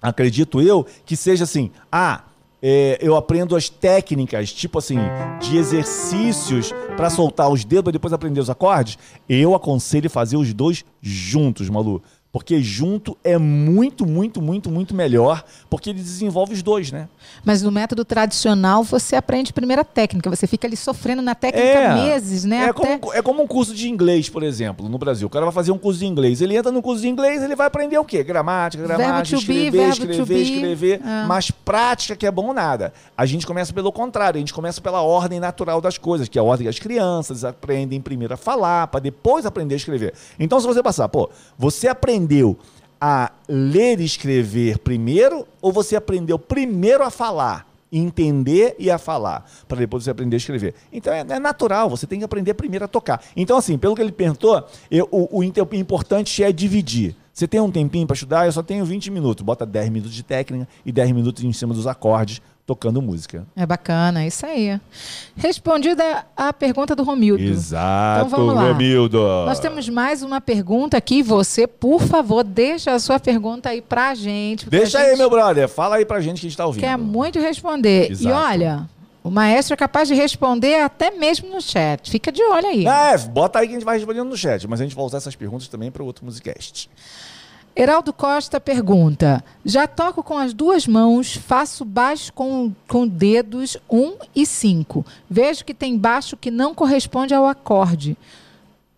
[0.00, 2.24] acredito eu, que seja assim: ah,
[2.62, 4.96] é, eu aprendo as técnicas, tipo assim,
[5.40, 8.98] de exercícios para soltar os dedos e depois aprender os acordes.
[9.28, 12.02] Eu aconselho fazer os dois juntos, Malu.
[12.32, 17.08] Porque junto é muito, muito, muito, muito melhor, porque ele desenvolve os dois, né?
[17.44, 21.66] Mas no método tradicional você aprende primeiro a técnica, você fica ali sofrendo na técnica
[21.66, 22.66] é, meses, né?
[22.66, 22.98] É, Até...
[22.98, 25.26] como, é como um curso de inglês, por exemplo, no Brasil.
[25.26, 26.40] O cara vai fazer um curso de inglês.
[26.40, 28.22] Ele entra no curso de inglês, ele vai aprender o quê?
[28.22, 31.00] Gramática, gramática, escrever, be, escrever, escrever.
[31.04, 31.26] É.
[31.26, 32.92] Mas prática que é bom nada.
[33.16, 36.40] A gente começa pelo contrário, a gente começa pela ordem natural das coisas, que é
[36.40, 40.14] a ordem que as crianças aprendem primeiro a falar, para depois aprender a escrever.
[40.38, 42.58] Então, se você passar, pô, você aprende aprendeu
[43.00, 47.68] a ler e escrever primeiro ou você aprendeu primeiro a falar?
[47.92, 50.76] entender e a falar, para depois você aprender a escrever.
[50.92, 53.20] Então é, é, natural, você tem que aprender primeiro a tocar.
[53.34, 57.16] Então, assim, pelo que ele perguntou, eu, o, o, importante é dividir.
[57.34, 59.44] Você tem um tempinho para estudar, eu só tenho 20 minutos.
[59.44, 63.46] Bota 10 minutos de técnica e 10 minutos em cima dos acordes tocando música.
[63.56, 64.80] É bacana, isso aí.
[65.36, 67.42] Respondida a pergunta do Romildo.
[67.42, 68.68] Exato, então, vamos lá.
[68.68, 69.18] Romildo.
[69.46, 71.22] Nós temos mais uma pergunta aqui.
[71.22, 74.68] Você, por favor, deixa a sua pergunta aí pra gente.
[74.68, 75.18] Deixa a aí, gente...
[75.18, 75.68] meu brother.
[75.68, 76.82] Fala aí pra gente que a gente tá ouvindo.
[76.82, 78.10] Quer muito responder.
[78.12, 78.28] Exato.
[78.28, 78.88] E olha,
[79.22, 82.10] o maestro é capaz de responder até mesmo no chat.
[82.10, 82.86] Fica de olho aí.
[82.86, 84.66] É, bota aí que a gente vai respondendo no chat.
[84.66, 86.88] Mas a gente vai usar essas perguntas também para outro Musicast.
[87.74, 93.98] Heraldo Costa pergunta: Já toco com as duas mãos, faço baixo com, com dedos 1
[93.98, 95.04] um e 5.
[95.28, 98.16] Vejo que tem baixo que não corresponde ao acorde.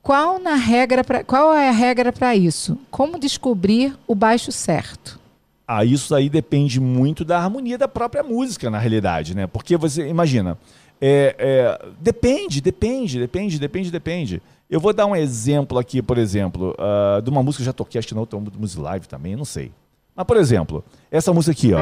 [0.02, 2.76] Qual, na regra pra, qual é a regra para isso?
[2.90, 5.20] Como descobrir o baixo certo?
[5.66, 9.46] Ah, isso aí depende muito da harmonia da própria música, na realidade, né?
[9.46, 10.58] Porque você imagina,
[11.00, 14.42] é, é, depende, depende, depende, depende, depende.
[14.72, 17.72] Eu vou dar um exemplo aqui, por exemplo, uh, de uma música que eu já
[17.74, 19.70] toquei, acho que na outra música live também, não sei.
[20.16, 21.80] Mas, por exemplo, essa música aqui, ó.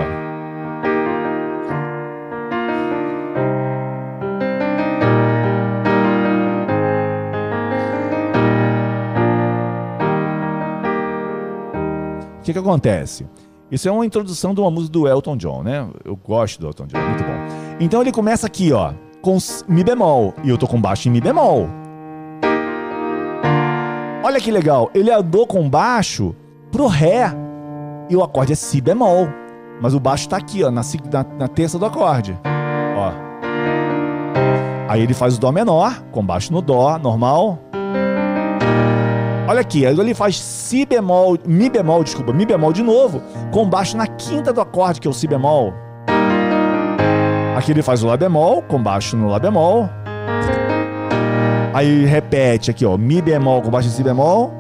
[12.41, 13.25] O que, que acontece?
[13.71, 15.89] Isso é uma introdução de uma música do Elton John, né?
[16.05, 17.77] Eu gosto do Elton John, muito bom.
[17.79, 20.35] Então ele começa aqui, ó, com Mi bemol.
[20.43, 21.80] E eu tô com baixo em Mi bemol.
[24.31, 26.37] Olha que legal, ele andou com baixo
[26.71, 27.33] pro Ré
[28.09, 29.29] e o acorde é Si bemol.
[29.83, 32.39] Mas o baixo tá aqui, ó, na, na, na terça do acorde.
[32.97, 33.13] Ó.
[34.89, 37.59] Aí ele faz o Dó menor, com baixo no Dó, normal.
[39.49, 43.69] Olha aqui, aí ele faz Si bemol, Mi bemol, desculpa, Mi bemol de novo, com
[43.69, 45.75] baixo na quinta do acorde, que é o Si bemol.
[47.57, 49.91] Aqui ele faz o Lá bemol, com baixo no Lá bemol.
[51.73, 54.53] Aí repete aqui, ó, Mi bemol com baixo em Si bemol.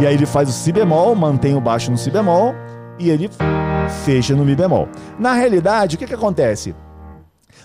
[0.00, 2.54] E aí ele faz o Si bemol, mantém o baixo no Si bemol.
[3.00, 3.28] E ele
[4.04, 4.88] fecha no Mi bemol.
[5.18, 6.72] Na realidade, o que, que acontece?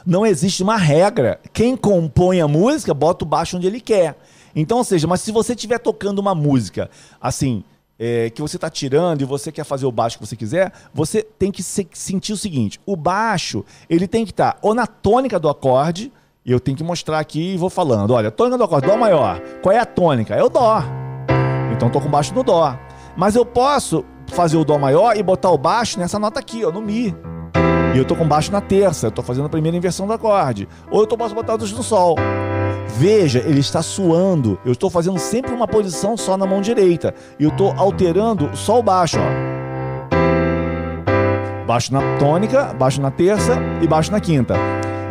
[0.03, 1.39] Não existe uma regra.
[1.53, 4.17] Quem compõe a música bota o baixo onde ele quer.
[4.55, 6.89] Então, ou seja, mas se você estiver tocando uma música
[7.21, 7.63] assim,
[7.99, 11.21] é, que você está tirando e você quer fazer o baixo que você quiser, você
[11.21, 14.87] tem que se, sentir o seguinte: o baixo ele tem que estar tá ou na
[14.87, 16.11] tônica do acorde
[16.45, 18.11] e eu tenho que mostrar aqui e vou falando.
[18.11, 19.39] Olha, tônica do acorde, Dó maior.
[19.61, 20.33] Qual é a tônica?
[20.33, 20.81] É o Dó.
[21.71, 22.75] Então estou com baixo no Dó.
[23.15, 26.71] Mas eu posso fazer o Dó maior e botar o baixo nessa nota aqui, ó,
[26.71, 27.15] no Mi.
[27.93, 30.67] e eu tô com baixo na terça, eu tô fazendo a primeira inversão do acorde.
[30.89, 32.15] Ou eu tô posso botar no sol.
[32.97, 34.59] Veja, ele está suando.
[34.65, 37.13] Eu estou fazendo sempre uma posição só na mão direita.
[37.39, 39.51] E eu estou alterando só o baixo, ó.
[41.65, 44.55] Baixo na tônica, baixo na terça e baixo na quinta.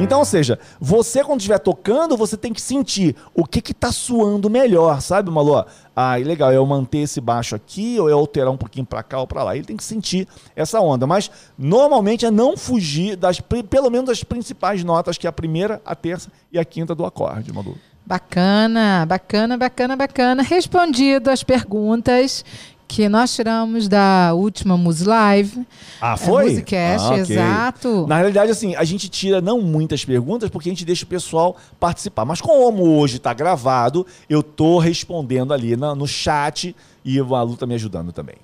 [0.01, 3.93] Então, ou seja, você quando estiver tocando, você tem que sentir o que que tá
[3.93, 5.65] suando melhor, sabe, Malu?
[5.95, 9.27] Ah, legal, eu manter esse baixo aqui ou é alterar um pouquinho para cá ou
[9.27, 9.55] para lá.
[9.55, 14.25] Ele tem que sentir essa onda, mas normalmente é não fugir das pelo menos das
[14.25, 17.77] principais notas, que é a primeira, a terça e a quinta do acorde, Malu.
[18.11, 20.43] Bacana, bacana, bacana, bacana.
[20.43, 22.45] Respondido as perguntas
[22.90, 25.64] que nós tiramos da última Mus Live.
[26.00, 26.42] Ah, foi?
[26.42, 27.20] É, Musicast, ah, okay.
[27.20, 28.07] exato.
[28.09, 31.57] Na realidade, assim, a gente tira não muitas perguntas porque a gente deixa o pessoal
[31.79, 32.24] participar.
[32.24, 36.74] Mas como hoje está gravado, eu tô respondendo ali no, no chat
[37.05, 38.35] e a Lu tá me ajudando também.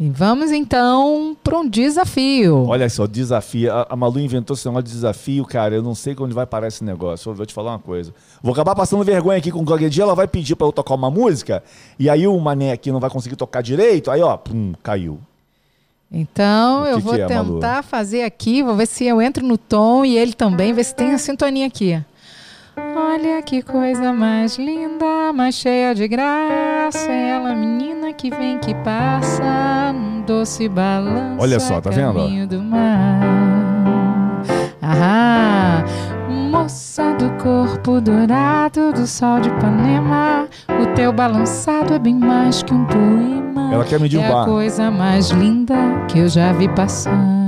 [0.00, 2.66] E vamos então para um desafio.
[2.68, 3.72] Olha só, desafio.
[3.72, 5.74] A, Malu inventou esse negócio de desafio, cara.
[5.74, 7.28] Eu não sei onde vai parar esse negócio.
[7.28, 8.14] Eu vou te falar uma coisa.
[8.40, 10.04] Vou acabar passando vergonha aqui com qualquer dia.
[10.04, 11.64] Ela vai pedir para eu tocar uma música.
[11.98, 14.08] E aí o mané aqui não vai conseguir tocar direito.
[14.08, 15.18] Aí, ó, pum, caiu.
[16.12, 17.82] Então, que eu vou é, tentar Malu?
[17.82, 18.62] fazer aqui.
[18.62, 21.66] Vou ver se eu entro no tom e ele também, ver se tem a sintonia
[21.66, 22.00] aqui.
[22.96, 27.10] Olha que coisa mais linda, mais cheia de graça.
[27.10, 31.42] Ela, menina que vem que passa, num doce balanço.
[31.42, 32.46] Olha só, tá vendo?
[32.46, 33.20] Do mar.
[34.82, 35.84] Ah,
[36.28, 40.48] moça do corpo dourado do sol de Ipanema.
[40.80, 43.74] O teu balançado é bem mais que um poema.
[43.74, 44.40] Ela quer me derrubar.
[44.40, 45.74] É a coisa mais linda
[46.08, 47.47] que eu já vi passar.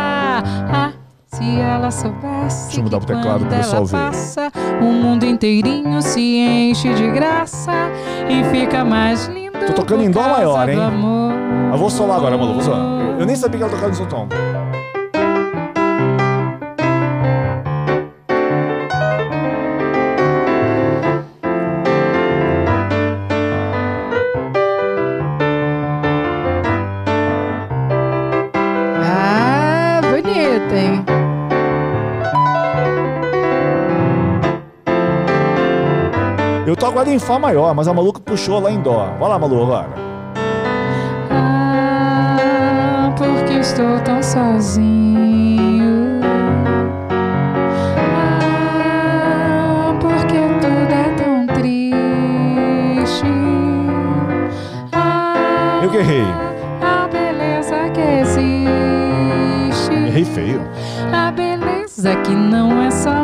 [1.41, 3.97] Se ela soubesse Deixa eu mudar o teclado pro pessoal ver.
[3.97, 7.71] Passa, o mundo inteirinho se enche de graça
[8.29, 9.57] e fica mais lindo.
[9.65, 10.77] Tô tocando em dó maior, hein?
[11.71, 13.19] Eu vou solar agora, Malu, vou solar.
[13.19, 14.27] Eu nem sabia que ela tocava no seu tom.
[36.87, 39.07] Agora em Fá maior, mas a maluca puxou lá em Dó.
[39.19, 39.87] Vai lá, Malu, agora.
[41.29, 45.91] Ah, porque estou tão sozinho.
[48.63, 53.25] Ah, porque tudo é tão triste.
[54.91, 56.25] Ah, Eu que errei.
[56.81, 59.93] A beleza que existe.
[59.93, 60.61] Errei feio.
[61.13, 63.23] A beleza que não é só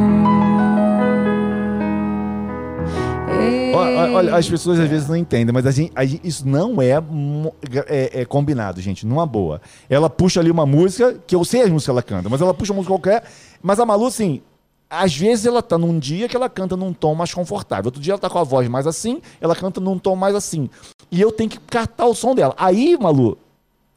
[3.95, 6.93] Olha, as pessoas às vezes não entendem, mas a gente, a gente, isso não é,
[7.87, 9.61] é, é, combinado, gente, numa boa.
[9.89, 12.53] Ela puxa ali uma música, que eu sei as músicas que ela canta, mas ela
[12.53, 13.23] puxa uma música qualquer.
[13.61, 14.41] Mas a Malu, assim,
[14.89, 17.85] às vezes ela tá num dia que ela canta num tom mais confortável.
[17.85, 20.69] Outro dia ela tá com a voz mais assim, ela canta num tom mais assim.
[21.09, 22.53] E eu tenho que catar o som dela.
[22.57, 23.37] Aí, Malu,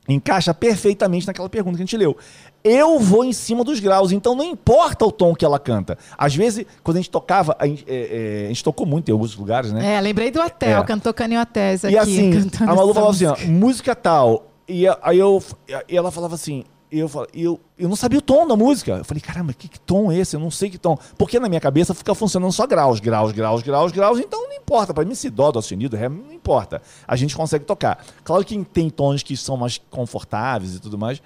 [0.09, 2.16] encaixa perfeitamente naquela pergunta que a gente leu
[2.64, 4.11] eu vou em cima dos graus.
[4.11, 5.99] Então não importa o tom que ela canta.
[6.16, 9.12] Às vezes, quando a gente tocava, a gente, é, é, a gente tocou muito em
[9.12, 9.97] alguns lugares, né?
[9.97, 10.84] É, lembrei do hotel, é.
[10.84, 11.95] cantou Hotéis aqui.
[11.95, 14.47] E assim, a Malu falava assim, ó, música tal.
[14.66, 15.43] E aí eu,
[15.88, 18.93] e ela falava assim, eu, eu, eu não sabia o tom da música.
[18.93, 20.36] Eu falei, caramba, que, que tom é esse?
[20.36, 20.97] Eu não sei que tom.
[21.18, 24.18] Porque na minha cabeça fica funcionando só graus, graus, graus, graus, graus.
[24.18, 24.95] Então não importa.
[24.95, 26.80] Para mim, se dó, dó sustenido, ré, não importa.
[27.07, 28.05] A gente consegue tocar.
[28.22, 31.20] Claro que tem tons que são mais confortáveis e tudo mais.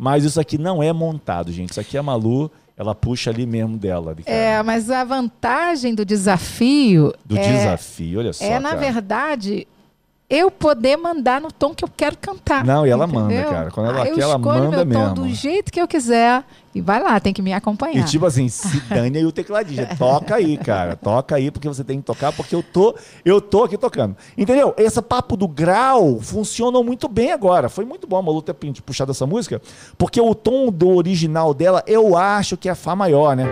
[0.00, 1.72] Mas isso aqui não é montado, gente.
[1.72, 4.16] Isso aqui é a Malu, ela puxa ali mesmo dela.
[4.24, 7.12] é, mas a vantagem do desafio.
[7.22, 8.42] Do é, desafio, olha só.
[8.42, 8.80] É, na cara.
[8.80, 9.68] verdade,
[10.30, 12.64] eu poder mandar no tom que eu quero cantar.
[12.64, 13.22] Não, e ela entendeu?
[13.22, 13.70] manda, cara.
[13.72, 15.08] Quando ela Aí quer, ela manda meu mesmo.
[15.08, 18.00] Tom do jeito que eu quiser e vai lá, tem que me acompanhar.
[18.00, 19.96] E tipo assim, se dane aí o tecladista.
[19.98, 20.94] Toca aí, cara.
[20.94, 24.16] Toca aí, porque você tem que tocar, porque eu tô, eu tô aqui tocando.
[24.38, 24.72] Entendeu?
[24.78, 27.68] Esse papo do grau funcionou muito bem agora.
[27.68, 29.60] Foi muito bom a Malu ter puxado essa música,
[29.98, 33.46] porque o tom do original dela, eu acho que é Fá maior, né?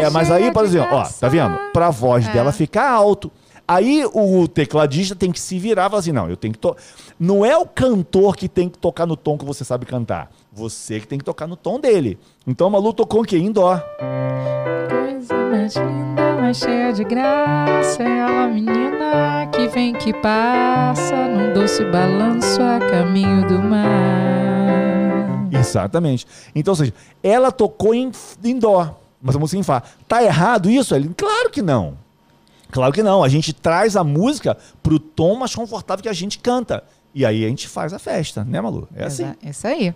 [0.00, 1.56] É, mas aí, por exemplo, ó, tá vendo?
[1.72, 2.32] Pra voz é.
[2.32, 3.30] dela ficar alto.
[3.74, 6.58] Aí o tecladista tem que se virar e falar assim: não, eu tenho que.
[6.58, 6.76] To...
[7.18, 10.30] Não é o cantor que tem que tocar no tom que você sabe cantar.
[10.52, 12.18] Você que tem que tocar no tom dele.
[12.46, 13.38] Então a Malu tocou o quê?
[13.38, 13.82] Em dó.
[14.90, 18.02] Coisa mais linda, mais cheia de graça.
[18.02, 25.48] É ela, menina que vem que passa num doce balanço a caminho do mar.
[25.50, 26.26] Exatamente.
[26.54, 26.92] Então, ou seja,
[27.22, 28.12] ela tocou em,
[28.44, 29.82] em dó, mas a música em fá.
[30.06, 30.94] Tá errado isso?
[31.16, 32.01] Claro que não.
[32.72, 33.22] Claro que não.
[33.22, 36.82] A gente traz a música pro tom mais confortável que a gente canta.
[37.14, 38.88] E aí a gente faz a festa, né, Malu?
[38.96, 39.32] É assim.
[39.44, 39.94] É isso aí.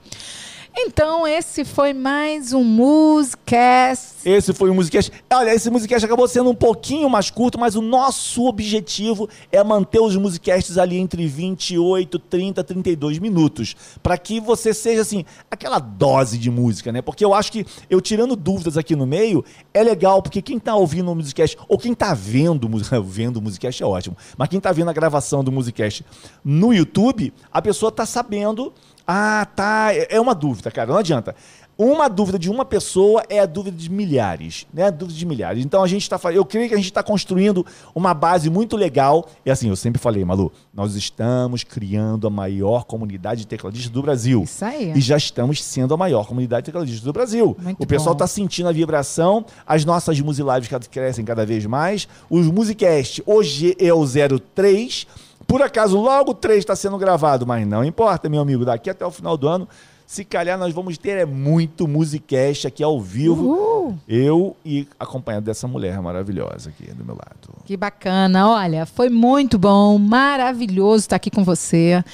[0.78, 4.16] Então, esse foi mais um Musicast.
[4.26, 5.10] Esse foi um Musicast.
[5.32, 10.00] Olha, esse Musicast acabou sendo um pouquinho mais curto, mas o nosso objetivo é manter
[10.00, 13.74] os Musicasts ali entre 28, 30, 32 minutos.
[14.02, 17.00] para que você seja, assim, aquela dose de música, né?
[17.00, 20.76] Porque eu acho que eu tirando dúvidas aqui no meio, é legal, porque quem tá
[20.76, 22.68] ouvindo o Musicast, ou quem tá vendo,
[23.02, 26.04] vendo o Musicast é ótimo, mas quem tá vendo a gravação do Musicast
[26.44, 28.74] no YouTube, a pessoa tá sabendo
[29.06, 29.94] ah, tá.
[29.94, 30.90] É, é uma dúvida, cara.
[30.90, 31.34] Não adianta.
[31.78, 34.84] Uma dúvida de uma pessoa é a dúvida de milhares, né?
[34.84, 35.62] A dúvida de milhares.
[35.62, 39.28] Então a gente está, eu creio que a gente está construindo uma base muito legal.
[39.44, 44.00] E assim, eu sempre falei, Malu, nós estamos criando a maior comunidade de tecladistas do
[44.00, 44.44] Brasil.
[44.44, 44.92] Isso aí.
[44.96, 47.54] E já estamos sendo a maior comunidade de tecladistas do Brasil.
[47.60, 52.08] Muito o pessoal está sentindo a vibração, as nossas Musilives crescem cada vez mais.
[52.30, 55.06] Os Musicast, hoje é o 03
[55.46, 58.64] por acaso, logo 3 está sendo gravado, mas não importa, meu amigo.
[58.64, 59.68] Daqui até o final do ano,
[60.06, 63.44] se calhar nós vamos ter é muito musicast aqui ao vivo.
[63.44, 63.98] Uhul.
[64.08, 67.62] Eu e acompanhado dessa mulher maravilhosa aqui do meu lado.
[67.64, 68.48] Que bacana.
[68.48, 72.04] Olha, foi muito bom, maravilhoso estar aqui com você.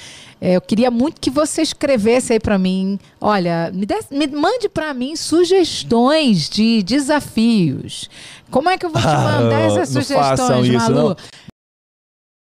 [0.40, 2.98] É, eu queria muito que você escrevesse aí para mim.
[3.20, 8.08] Olha, me, me mande para mim sugestões de desafios.
[8.50, 11.10] Como é que eu vou te mandar ah, essas sugestões, isso, Malu?
[11.10, 11.16] Não.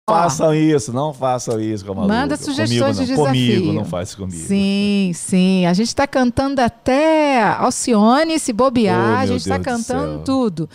[0.09, 3.55] Façam isso, não façam isso com a Manda sugestões comigo, de desafio.
[3.61, 4.42] Comigo, não faz comigo.
[4.42, 5.66] Sim, sim.
[5.66, 10.68] A gente está cantando até Alcione, se bobear, oh, a gente está cantando tudo.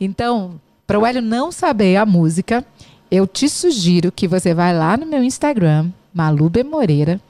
[0.00, 2.64] Então, para o Hélio não saber a música,
[3.10, 6.62] eu te sugiro que você vai lá no meu Instagram, Malu B.
[6.62, 7.20] Moreira,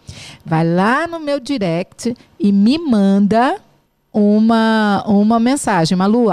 [0.45, 3.57] vai lá no meu direct e me manda
[4.13, 5.97] uma, uma mensagem.
[5.97, 6.27] Malu,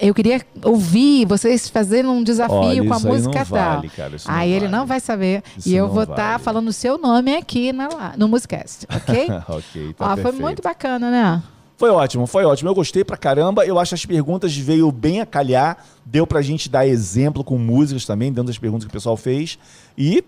[0.00, 3.76] eu queria ouvir vocês fazendo um desafio Olha, com a música tal.
[3.76, 4.72] Vale, cara, aí ele vale.
[4.72, 5.42] não vai saber.
[5.56, 9.28] Isso e eu vou estar tá falando o seu nome aqui na, no Musicast, ok?
[9.48, 11.42] ok, tá Ó, Foi muito bacana, né?
[11.76, 12.70] Foi ótimo, foi ótimo.
[12.70, 13.66] Eu gostei pra caramba.
[13.66, 15.78] Eu acho que as perguntas veio bem a calhar.
[16.04, 19.58] Deu pra gente dar exemplo com músicas também, dentro das perguntas que o pessoal fez.
[19.98, 20.22] E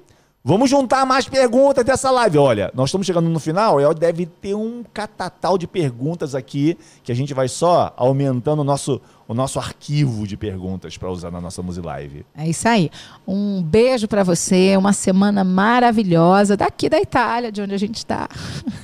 [0.46, 2.36] Vamos juntar mais perguntas dessa live.
[2.36, 7.10] Olha, nós estamos chegando no final e deve ter um catatal de perguntas aqui que
[7.10, 11.40] a gente vai só aumentando o nosso, o nosso arquivo de perguntas para usar na
[11.40, 12.26] nossa Musilive.
[12.36, 12.90] É isso aí.
[13.26, 18.28] Um beijo para você, uma semana maravilhosa daqui da Itália, de onde a gente está.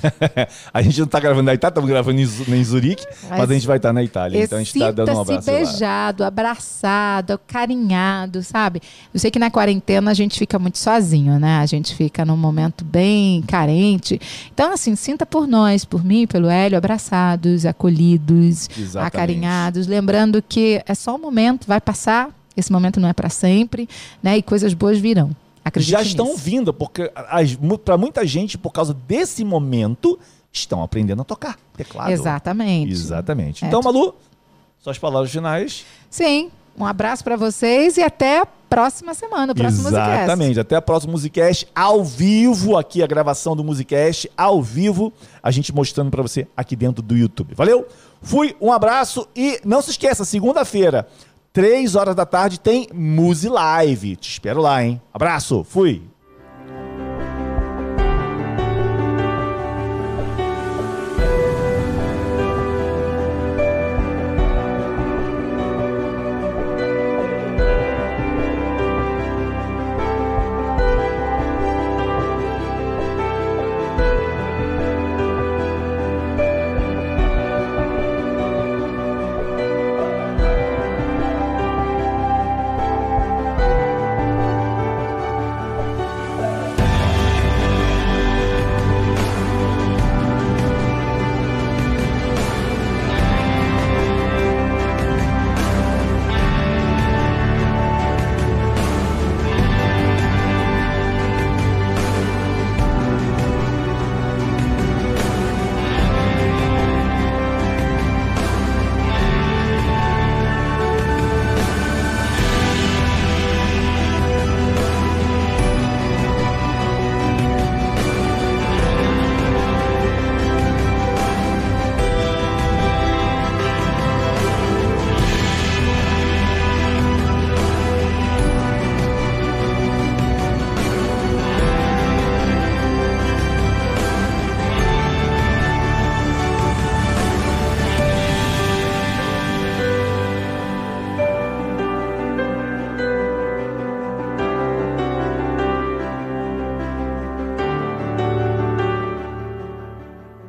[0.72, 3.66] a gente não está gravando na Itália, estamos gravando em Zurique, mas, mas, a gente
[3.66, 4.42] vai estar tá na Itália.
[4.42, 5.50] Então a gente está dando um abraço.
[5.50, 6.28] beijado, lá.
[6.28, 8.80] abraçado, carinhado, sabe?
[9.12, 11.58] Eu sei que na quarentena a gente fica muito sozinho, né?
[11.58, 14.18] A gente fica num momento bem carente.
[14.52, 19.06] Então, assim, sinta por nós, por mim, pelo Hélio, abraçados, acolhidos, Exatamente.
[19.06, 23.88] acarinhados, lembrando que é só um momento, vai passar, esse momento não é para sempre,
[24.22, 24.36] né?
[24.38, 25.30] E coisas boas virão.
[25.64, 27.10] Acredite Já estão vindo, porque
[27.84, 30.18] para muita gente, por causa desse momento,
[30.52, 32.10] estão aprendendo a tocar teclado.
[32.10, 32.92] Exatamente.
[32.92, 33.64] Exatamente.
[33.64, 33.68] É.
[33.68, 34.14] Então, Malu,
[34.78, 35.84] suas palavras finais.
[36.08, 36.50] Sim.
[36.76, 40.60] Um abraço para vocês e até a próxima semana, o próximo Exatamente, Musicast.
[40.60, 45.12] até a próxima Musicast ao vivo, aqui a gravação do Musicast ao vivo,
[45.42, 47.54] a gente mostrando para você aqui dentro do YouTube.
[47.54, 47.86] Valeu?
[48.22, 51.08] Fui, um abraço e não se esqueça, segunda-feira,
[51.52, 54.16] três horas da tarde tem Musi Live.
[54.16, 55.00] Te espero lá, hein?
[55.12, 56.09] Abraço, fui.